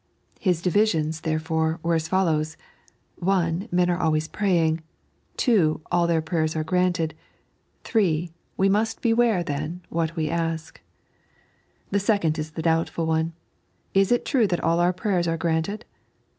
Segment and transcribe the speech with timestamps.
[0.39, 2.57] His diviBions, therefore, were ae follows:—
[3.17, 4.79] (1) Hen are always [irayiiig;
[5.37, 7.13] (2) all their prayers are granted;
[7.83, 10.81] (3) we must beware, then, what we ask.
[11.91, 13.33] The seoond is the doubtful one.
[13.93, 15.85] Is it true that aH our prayers are granted